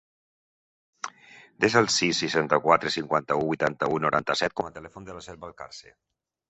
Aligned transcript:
Desa 1.65 1.83
el 1.85 1.91
sis, 1.97 2.21
seixanta-quatre, 2.23 2.95
cinquanta-u, 2.99 3.47
vuitanta-u, 3.53 4.03
noranta-set 4.09 4.59
com 4.61 4.73
a 4.73 4.77
telèfon 4.81 5.09
de 5.11 5.21
la 5.21 5.25
Cel 5.29 5.41
Valcarce. 5.47 5.99